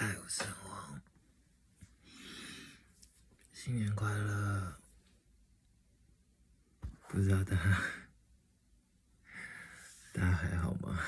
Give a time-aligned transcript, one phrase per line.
[0.00, 1.02] 爱，我是王，
[3.52, 4.80] 新年快乐！
[7.06, 7.82] 不知道大家
[10.14, 10.98] 大家还好吗？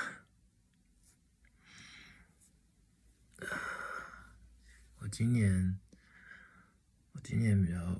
[4.99, 5.79] 我今年
[7.13, 7.99] 我今年比较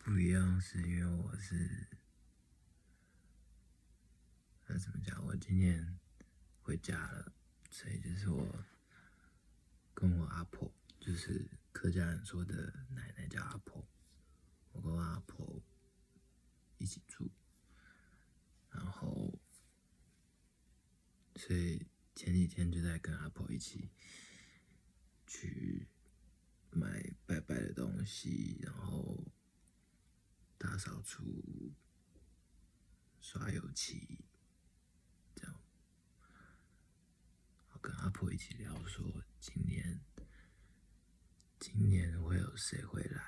[0.00, 1.88] 不一样，是因为我是
[4.66, 5.24] 那怎么讲？
[5.24, 5.98] 我今年
[6.60, 7.32] 回家了，
[7.70, 8.66] 所以就是我。
[9.96, 13.88] 跟我阿婆，就是客家人说的奶奶叫阿婆，
[14.72, 15.62] 我跟我阿婆
[16.76, 17.30] 一起住，
[18.70, 19.40] 然后，
[21.36, 23.88] 所以前几天就在跟阿婆一起
[25.26, 25.88] 去
[26.70, 29.24] 买拜拜的东西，然后
[30.58, 31.72] 大扫除、
[33.18, 34.26] 刷油漆，
[35.34, 35.58] 这样，
[38.26, 39.22] 我一起聊说。
[39.38, 40.00] 今年，
[41.60, 43.22] 今年会有谁会来，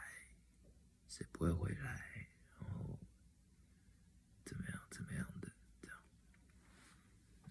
[1.06, 2.98] 谁不会回来，然后
[4.44, 5.48] 怎么样怎么样的
[5.80, 5.96] 这样，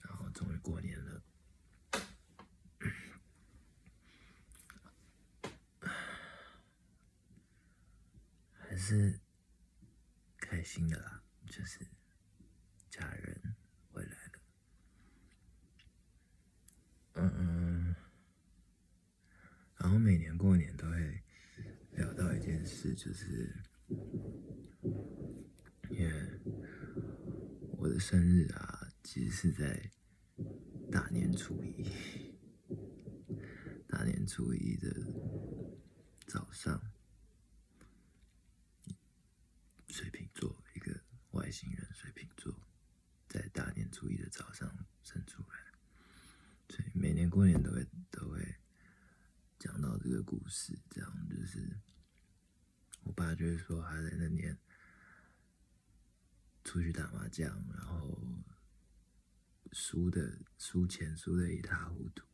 [0.02, 1.24] 然后终于过年了，
[8.52, 9.22] 还是
[10.38, 11.88] 开心的啦，就是
[12.90, 13.56] 家人
[13.94, 14.32] 回来了，
[17.14, 17.96] 嗯嗯。
[19.88, 21.24] 然后每年过年都会
[21.92, 23.56] 聊到一件事，就是
[25.90, 26.12] 因为
[27.78, 29.90] 我的生日啊，其实是在
[30.92, 31.86] 大年初一，
[33.88, 34.94] 大年初一的
[36.26, 36.92] 早上，
[39.88, 41.00] 水瓶座一个
[41.32, 42.54] 外星人水瓶座，
[43.30, 44.70] 在大年初一的早上
[45.02, 45.48] 生出来，
[46.68, 47.77] 所以每年过年都会。
[50.60, 51.78] 事，这样就是
[53.04, 54.58] 我爸就是说他在那年
[56.64, 58.20] 出去打麻将，然后
[59.72, 62.26] 输的输钱输的一塌糊涂，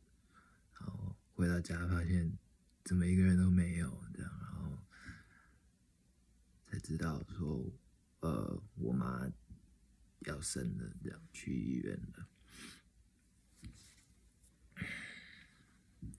[0.80, 2.32] 然后回到家发现
[2.82, 4.78] 怎么一个人都没有，这样然后
[6.66, 7.70] 才知道说
[8.20, 9.30] 呃我妈
[10.20, 12.26] 要生了，这样去医院了。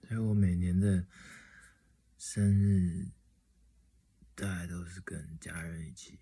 [0.06, 1.04] 所以我每年的
[2.28, 3.12] 生日，
[4.34, 6.18] 大概都是跟家人一起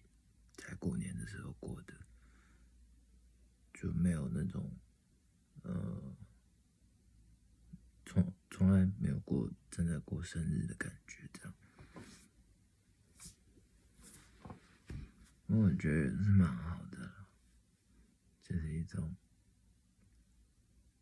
[0.55, 1.95] 在过年的时候过的，
[3.73, 4.71] 就没有那种，
[5.63, 6.15] 呃，
[8.05, 11.55] 从从来没有过真的过生日的感觉，这样。
[15.47, 17.27] 我觉得是蛮好的，
[18.43, 19.17] 这是一种，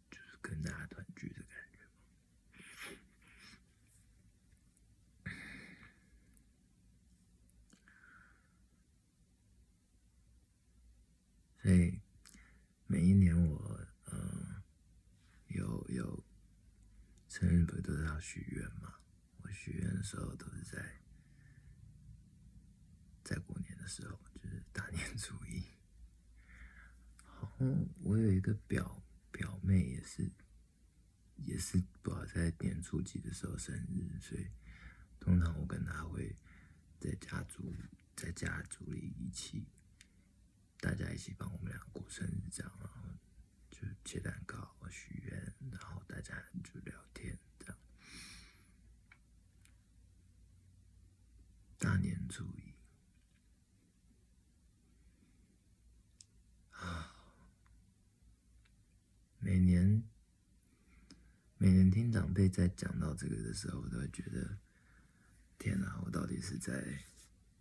[0.09, 1.59] 就是跟大家团聚的感觉。
[11.63, 12.01] 所以
[12.89, 14.61] 每一年我嗯
[15.47, 16.25] 有有
[17.29, 18.93] 生日不是都是要许愿嘛？
[19.43, 21.01] 我许愿的时候都是在
[23.23, 25.65] 在过年的时候，就是大年初一。
[27.25, 27.57] 然后
[28.01, 30.29] 我有一个表表妹也是
[31.37, 34.51] 也是不知道在年初几的时候生日，所以
[35.21, 36.35] 通常我跟她会
[36.99, 37.73] 在家族
[38.17, 39.65] 在家族里一起。
[40.83, 42.99] 大家一起帮我们俩过生日，这样，然后
[43.71, 46.35] 就切蛋糕、许愿，然后大家
[46.65, 47.77] 就聊天，这样。
[51.79, 52.75] 大年初一
[56.73, 57.15] 啊，
[59.39, 60.03] 每年
[61.59, 64.59] 每年听长辈在讲到这个的时候，我都会觉得，
[65.61, 67.05] 天哪，我到底是在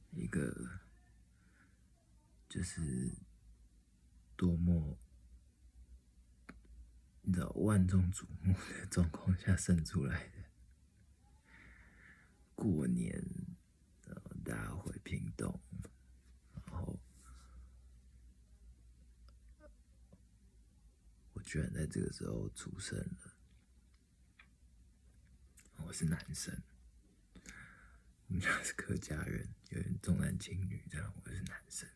[0.10, 0.82] 一个。
[2.52, 3.16] 就是
[4.36, 5.00] 多么
[7.22, 10.44] 你知道万众瞩目的状况下生出来的。
[12.54, 13.24] 过年，
[14.06, 15.62] 然后大家回屏东，
[16.54, 17.00] 然后
[21.32, 23.34] 我居然在这个时候出生了。
[25.86, 26.62] 我是男生，
[28.28, 31.88] 我们家是客家人，有点重男轻女，这样我是男生。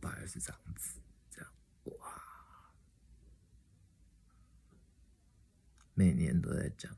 [0.00, 1.00] 爸也是长子，
[1.30, 1.52] 这样
[1.84, 2.72] 哇，
[5.94, 6.96] 每年都在讲。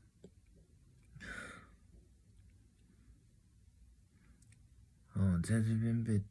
[5.13, 6.23] 哦，在这边被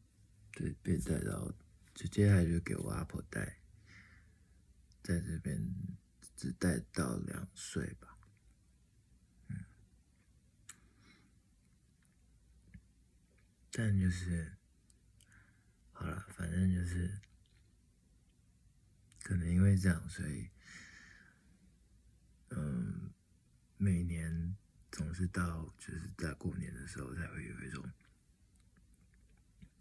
[0.50, 1.52] 对被带到，
[1.94, 3.58] 就接下来就给我阿婆带，
[5.04, 5.64] 在这边
[6.36, 8.18] 只带到两岁吧。
[9.48, 9.64] 嗯，
[13.70, 14.61] 但就是好了，
[16.42, 17.20] 反正就是
[19.22, 20.50] 可能因为这样，所以
[22.48, 23.12] 嗯，
[23.76, 24.56] 每年
[24.90, 27.88] 总是到就是在过年的时候才会有一种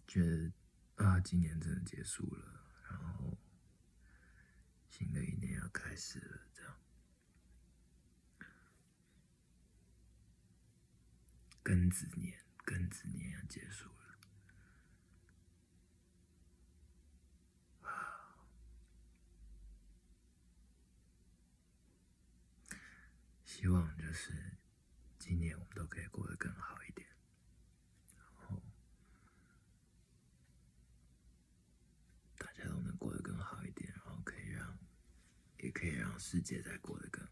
[0.08, 0.52] 觉得
[1.04, 3.36] 啊，今年真的结束了，然后。
[4.88, 6.75] 新的一年要开始了，这样，
[11.64, 14.11] 庚子年，庚子年要结束了，
[23.62, 24.34] 希望就是
[25.19, 27.08] 今年我们都可以过得更好一点，
[28.18, 28.60] 然后
[32.40, 33.94] 大家都能过得更好一点。
[33.94, 34.75] 然后可以让
[35.60, 37.24] 也可以让世界再过得更。